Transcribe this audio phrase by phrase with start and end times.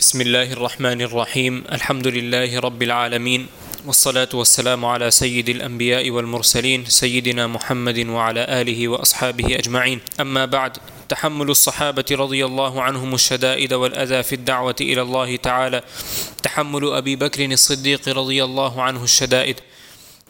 [0.00, 3.46] بسم الله الرحمن الرحيم الحمد لله رب العالمين
[3.86, 10.76] والصلاة والسلام على سيد الأنبياء والمرسلين سيدنا محمد وعلى آله وأصحابه أجمعين أما بعد
[11.08, 15.82] تحمل الصحابة رضي الله عنهم الشدائد والأذى في الدعوة إلى الله تعالى
[16.42, 19.56] تحمل أبي بكر الصديق رضي الله عنه الشدائد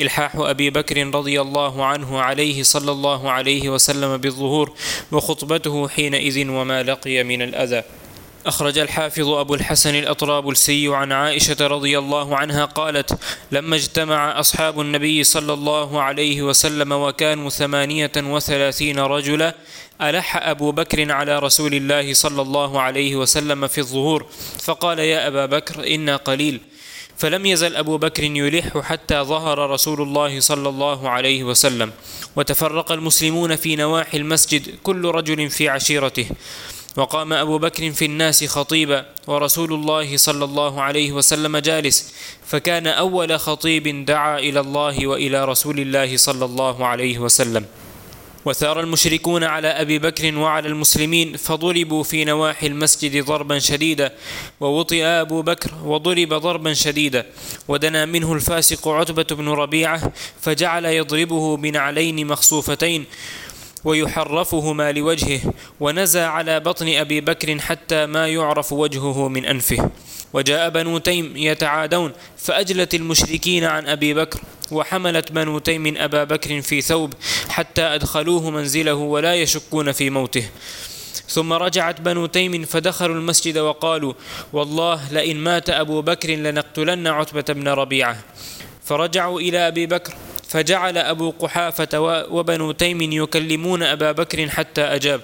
[0.00, 4.72] إلحاح أبي بكر رضي الله عنه عليه صلى الله عليه وسلم بالظهور
[5.12, 7.82] وخطبته حينئذ وما لقي من الأذى
[8.46, 13.18] أخرج الحافظ أبو الحسن الأطرابلسي عن عائشة رضي الله عنها قالت
[13.52, 19.54] لما اجتمع أصحاب النبي صلى الله عليه وسلم وكانوا ثمانية وثلاثين رجلا
[20.02, 24.26] ألح أبو بكر على رسول الله صلى الله عليه وسلم في الظهور
[24.62, 26.60] فقال يا أبا بكر إنا قليل.
[27.16, 31.92] فلم يزل أبو بكر يلح حتى ظهر رسول الله صلى الله عليه وسلم
[32.36, 36.26] وتفرق المسلمون في نواحي المسجد كل رجل في عشيرته.
[36.98, 42.14] وقام أبو بكر في الناس خطيبا ورسول الله صلى الله عليه وسلم جالس
[42.46, 47.64] فكان أول خطيب دعا إلى الله وإلى رسول الله صلى الله عليه وسلم.
[48.44, 54.12] وثار المشركون على أبي بكر وعلى المسلمين فضربوا في نواحي المسجد ضربا شديدا
[54.60, 57.26] ووطئ أبو بكر وضرب ضربا شديدا
[57.68, 63.04] ودنا منه الفاسق عتبة بن ربيعة فجعل يضربه بنعلين مخصوفتين
[63.84, 65.40] ويحرفهما لوجهه
[65.80, 69.90] ونزى على بطن أبي بكر حتى ما يعرف وجهه من أنفه.
[70.32, 76.80] وجاء بنو تيم يتعادون فأجلت المشركين عن أبي بكر وحملت بنو تيم أبا بكر في
[76.80, 77.14] ثوب
[77.48, 80.48] حتى أدخلوه منزله ولا يشكون في موته.
[81.28, 84.12] ثم رجعت بنو تيم فدخلوا المسجد وقالوا
[84.52, 88.18] والله لئن مات أبو بكر لنقتلن عتبة بن ربيعة.
[88.84, 90.14] فرجعوا إلى أبي بكر
[90.48, 92.00] فجعل أبو قحافة
[92.30, 95.20] وبنو تيم يكلمون أبا بكر حتى أجاب.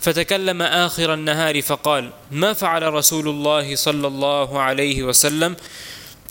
[0.00, 5.56] فتكلم آخر النهار فقال ما فعل رسول الله صلى الله عليه وسلم؟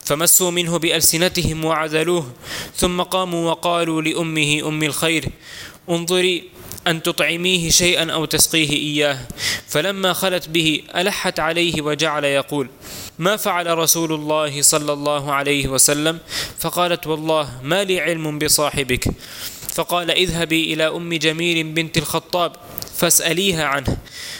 [0.06, 2.32] فمسوا منه بألسنتهم وعزلوه.
[2.76, 5.25] ثم قاموا وقالوا لأمه أم الخير
[5.90, 6.50] انظري
[6.88, 9.19] أن تطعميه شيئا أو تسقيه إياه.
[9.68, 12.69] فلما خلت به ألحت عليه وجعل يقول
[13.19, 16.19] ما فعل رسول الله صلى الله عليه وسلم؟
[16.59, 19.06] فقالت والله ما لي علم بصاحبك.
[19.74, 22.52] فقال اذهبي إلى أم جميل بنت الخطاب
[22.96, 23.97] فاسأليها عنه.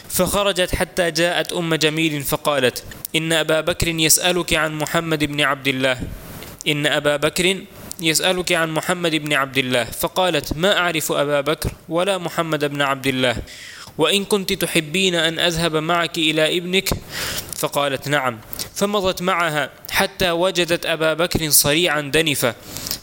[0.10, 2.84] فخرجت حتى جاءت أم جميل فقالت
[3.16, 6.00] إن أبا بكر يسألك عن محمد بن عبد الله.
[6.68, 7.58] إن أبا بكر
[8.02, 9.84] يسألك عن محمد بن عبد الله.
[9.84, 13.36] فقالت ما أعرف أبا بكر ولا محمد بن عبد الله.
[13.98, 16.90] وإن كنت تحبين أن أذهب معك إلى ابنك؟
[17.58, 18.40] فقالت نعم.
[18.80, 22.56] فمضت معها حتى وجدت أبا بكر صريعا دنفا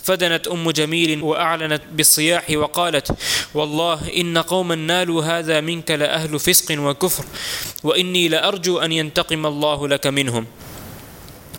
[0.05, 3.17] فدنت أم جميل وأعلنت بالصياح وقالت
[3.55, 7.25] والله إن قوما نالوا هذا منك لأهل فسق وكفر
[7.83, 10.47] وإني لأرجو أن ينتقم الله لك منهم.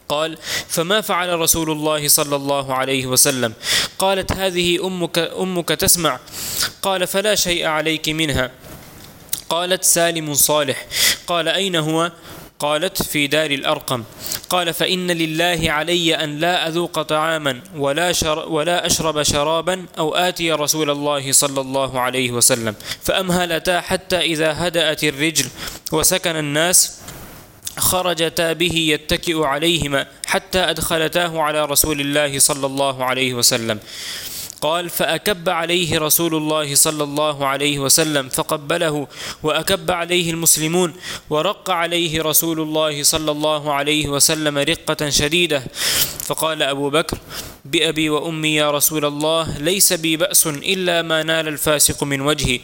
[0.10, 3.54] قال فما فعل رسول الله صلى الله عليه وسلم؟
[4.00, 6.20] قالت هذه أمك, أمك تسمع.
[6.82, 8.52] قال فلا شيء عليك منها.
[9.50, 10.86] قالت سالم صالح.
[11.28, 12.12] قال أين هو؟
[12.60, 14.04] قالت في دار الأرقم
[14.50, 20.52] قال فإن لله علي أن لا أذوق طعاما ولا, شر ولا أشرب شرابا أو آتي
[20.52, 25.46] رسول الله صلى الله عليه وسلم فأمهلتا حتى إذا هدأت الرجل
[25.92, 26.98] وسكن الناس
[27.78, 33.80] خرجتا به يتكئ عليهما حتى أدخلتاه على رسول الله صلى الله عليه وسلم.
[34.62, 39.08] قال فأكب عليه رسول الله صلى الله عليه وسلم فقبله
[39.44, 40.94] وأكب عليه المسلمون
[41.30, 45.64] ورق عليه رسول الله صلى الله عليه وسلم رقة شديدة.
[46.28, 47.18] فقال أبو بكر
[47.66, 52.60] بأبي وأمي يا رسول الله ليس بي بأس إلا ما نال الفاسق من وجهي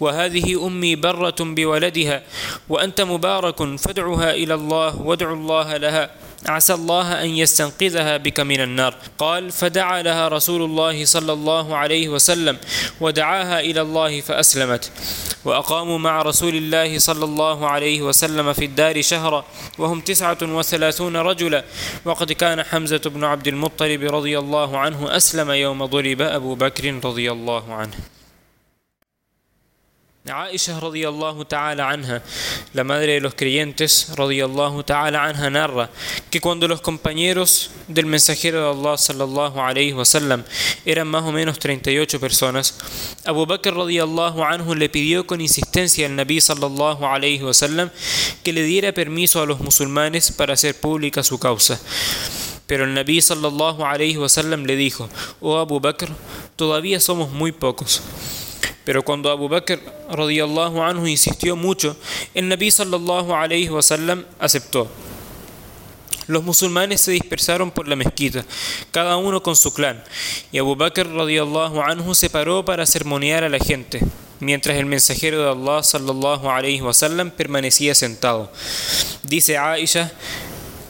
[0.00, 2.22] وهذه أمي برة بولدها
[2.68, 6.10] وأنت مبارك فادعها إلى الله وادعوا الله لها.
[6.46, 8.94] عسى الله أن يستنقذها بك من النار.
[9.18, 12.58] قال فدعا لها رسول الله صلى الله عليه وسلم
[13.00, 14.90] ودعاها إلى الله فأسلمت.
[15.44, 19.44] وأقاموا مع رسول الله صلى الله عليه وسلم في الدار شهرا
[19.78, 21.64] وهم تسعة وثلاثون رجلا.
[22.04, 27.32] وقد كان حمزة بن عبد المطلب رضي الله عنه أسلم يوم ضرب أبو بكر رضي
[27.32, 27.94] الله عنه.
[30.30, 32.22] Aisha radiyallahu ta'ala anha,
[32.74, 35.90] la madre de los creyentes radiyallahu ta'ala anha narra
[36.30, 39.96] que cuando los compañeros del mensajero de Allah sallallahu alayhi
[40.86, 42.78] eran más o menos 38 personas,
[43.24, 47.42] Abu Bakr radiyallahu anhu le pidió con insistencia al Nabi sallallahu alayhi
[48.44, 51.80] que le diera permiso a los musulmanes para hacer pública su causa.
[52.68, 54.16] Pero el Nabi sallallahu alayhi
[54.66, 55.08] le dijo,
[55.40, 56.10] oh Abu Bakr,
[56.54, 58.00] todavía somos muy pocos.
[58.84, 59.80] Pero cuando Abu Bakr
[60.10, 61.96] radiyallahu anhu insistió mucho,
[62.34, 64.88] el Nabi sallallahu alayhi wasallam aceptó.
[66.26, 68.44] Los musulmanes se dispersaron por la mezquita,
[68.90, 70.02] cada uno con su clan,
[70.52, 74.00] y Abu Bakr radiyallahu anhu se paró para sermonear a la gente,
[74.38, 78.50] mientras el mensajero de Allah sallallahu alayhi wasallam permanecía sentado.
[79.24, 80.12] Dice Aisha,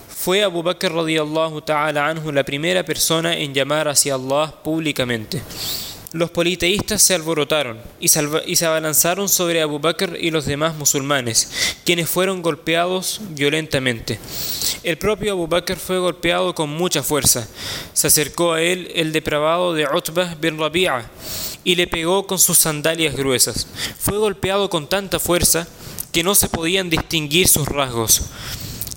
[0.09, 5.43] fue Abu Bakr radiyallahu ta'ala anhu la primera persona en llamar hacia Allah públicamente.
[6.13, 11.51] Los politeístas se alborotaron y, se abalanzaron sobre Abu Bakr y los demás musulmanes,
[11.87, 14.19] quienes fueron golpeados violentamente.
[14.83, 17.49] El propio Abu Bakr fue golpeado con mucha fuerza.
[17.95, 21.11] Se acercó a él el depravado de Utbah bin Rabi'a
[21.65, 23.67] y le pegó con sus sandalias gruesas.
[23.99, 25.67] Fue golpeado con tanta fuerza
[26.13, 28.21] que no se podían distinguir sus rasgos.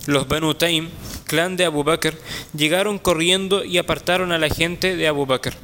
[0.06, 0.90] Los Banu Taim,
[1.24, 2.20] clan de Abu Bakr,
[2.54, 5.56] llegaron corriendo y apartaron a la gente de Abu Bakr.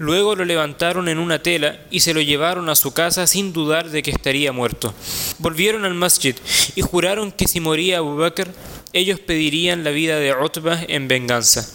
[0.00, 3.90] Luego lo levantaron en una tela y se lo llevaron a su casa sin dudar
[3.90, 4.94] de que estaría muerto.
[5.38, 6.36] Volvieron al masjid
[6.76, 8.48] y juraron que si moría Abu Bakr,
[8.92, 11.68] ellos pedirían la vida de Utbah en venganza.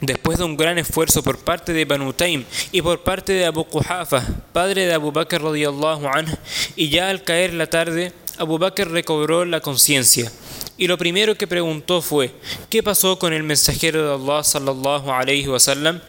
[0.00, 3.64] Después de un gran esfuerzo por parte de Banu Taim y por parte de Abu
[3.64, 6.36] Quhafa, padre de Abu Bakr radiyallahu anhu,
[6.74, 10.32] y ya al caer la tarde, Abu Bakr recobró la conciencia.
[10.76, 12.34] Y lo primero que preguntó fue,
[12.68, 16.00] ¿qué pasó con el mensajero de Allah sallallahu alayhi wasallam?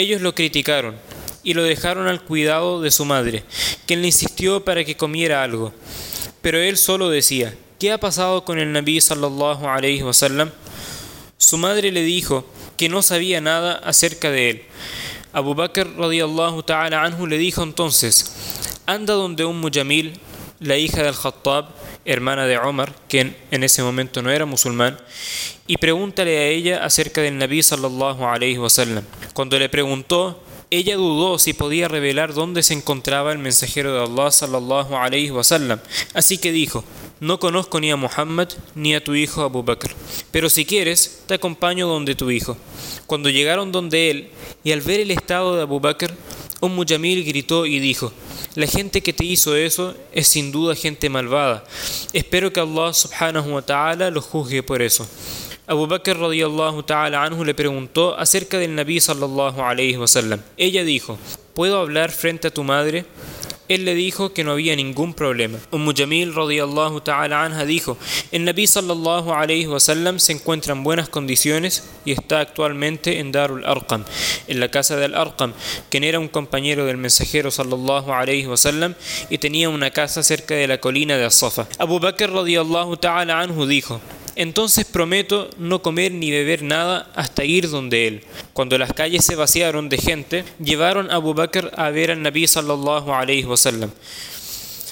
[0.00, 0.96] Ellos lo criticaron
[1.42, 3.44] y lo dejaron al cuidado de su madre,
[3.86, 5.74] quien le insistió para que comiera algo.
[6.40, 10.52] Pero él solo decía, ¿qué ha pasado con el Nabi sallallahu alayhi wasallam?
[11.36, 12.46] Su madre le dijo
[12.78, 14.62] que no sabía nada acerca de él.
[15.34, 18.34] Abu Bakr radiyallahu ta'ala anhu le dijo entonces,
[18.86, 20.18] anda donde un Mujamil,
[20.60, 21.68] la hija del Khattab,
[22.04, 24.98] hermana de Omar, quien en ese momento no era musulmán,
[25.66, 29.04] y pregúntale a ella acerca del Nabi sallallahu alayhi wasallam.
[29.34, 34.30] Cuando le preguntó, ella dudó si podía revelar dónde se encontraba el mensajero de Allah
[34.30, 35.80] sallallahu alayhi wasallam.
[36.14, 36.84] Así que dijo:
[37.18, 39.90] No conozco ni a Muhammad ni a tu hijo Abu Bakr,
[40.30, 42.56] pero si quieres, te acompaño donde tu hijo.
[43.06, 44.30] Cuando llegaron donde él,
[44.62, 46.14] y al ver el estado de Abu Bakr,
[46.60, 48.12] un Mujamil gritó y dijo:
[48.56, 51.62] La gente que te hizo eso es sin duda gente malvada.
[52.12, 55.06] Espero que Allah subhanahu wa ta'ala lo juzgue por eso.
[55.68, 60.40] Abu Bakr radiyallahu ta'ala anhu le preguntó acerca del Nabi sallallahu alayhi wasallam.
[60.56, 61.16] Ella dijo:
[61.54, 63.04] ¿Puedo hablar frente a tu madre?
[63.70, 65.60] Él le dijo que no había ningún problema.
[65.70, 67.96] Ummu Jamil radiyallahu ta'ala anha dijo:
[68.32, 73.64] El Nabi sallallahu alayhi wasallam se encuentra en buenas condiciones y está actualmente en Darul
[73.64, 74.04] Arqam,
[74.48, 75.52] en la casa del Arqam,
[75.88, 78.96] quien era un compañero del mensajero sallallahu alayhi wasallam
[79.30, 81.68] y tenía una casa cerca de la colina de As-Safa.
[81.78, 84.00] Abu Bakr radiyallahu ta'ala anhu dijo:
[84.36, 88.24] entonces prometo no comer ni beber nada hasta ir donde él.
[88.52, 92.46] Cuando las calles se vaciaron de gente, llevaron a Abu Bakr a ver al Nabi
[92.46, 93.90] sallallahu alayhi wasallam.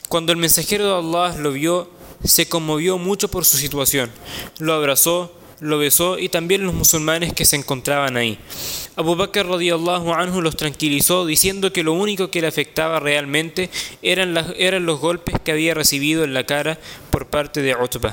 [0.09, 1.91] Cuando el mensajero de Allah lo vio,
[2.25, 4.11] se conmovió mucho por su situación.
[4.59, 8.39] Lo abrazó, lo besó y también los musulmanes que se encontraban ahí.
[8.97, 13.71] Abu Bakr radiyallahu anhu los tranquilizó diciendo que lo único que le afectaba realmente
[14.03, 16.79] eran, eran los golpes que había recibido en la cara
[17.11, 18.13] por parte de Utbah.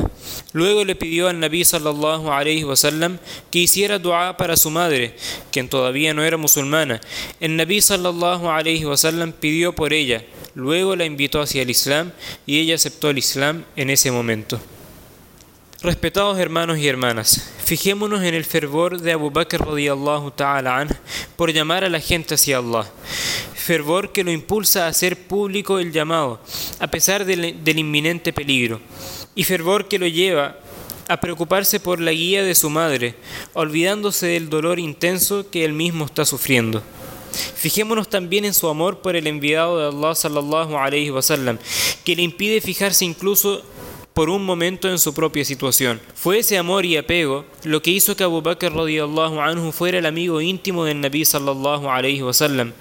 [0.53, 3.17] Luego le pidió al Nabi sallallahu alayhi wasallam
[3.51, 5.15] que hiciera dua para su madre,
[5.51, 7.01] quien todavía no era musulmana.
[7.39, 12.11] El Nabi sallallahu alayhi wasallam pidió por ella, luego la invitó hacia el Islam
[12.45, 14.59] y ella aceptó el Islam en ese momento.
[15.85, 20.87] Respetados hermanos y hermanas, fijémonos en el fervor de Abu Bakr radiyallahu ta'ala
[21.35, 22.89] por llamar a la gente hacia Allah.
[23.53, 26.39] Fervor que lo impulsa a hacer público el llamado,
[26.79, 28.81] a pesar del, del inminente peligro.
[29.35, 30.57] Y fervor que lo lleva
[31.07, 33.13] a preocuparse por la guía de su madre,
[33.53, 36.81] olvidándose del dolor intenso que él mismo está sufriendo.
[37.55, 41.59] Fijémonos también en su amor por el enviado de Allah sallallahu alayhi wasallam,
[42.03, 43.61] que le impide fijarse incluso
[44.15, 45.99] por un momento en su propia situación.
[46.15, 50.05] Fue ese amor y apego lo que hizo que Abu Bakr radiyallahu anhu fuera el
[50.05, 52.71] amigo íntimo del Nabi sallallahu alayhi wasallam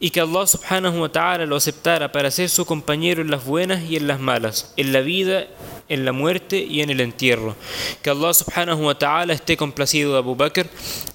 [0.00, 3.82] y que Allah subhanahu wa ta'ala lo aceptara para ser su compañero en las buenas
[3.90, 5.48] y en las malas, en la vida,
[5.90, 7.54] en la muerte y en el entierro.
[8.00, 10.66] Que Allah subhanahu wa ta'ala esté complacido de Abu Bakr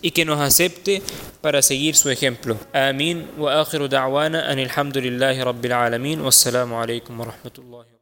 [0.02, 1.02] y que nos acepte
[1.42, 2.58] para seguir su ejemplo.
[2.72, 3.32] Amén.
[3.38, 6.22] Wa akhiru da'wana an alhamdulillahi rabbil alamin.
[6.22, 7.93] Wassalamu alaikum wa rahmatullahi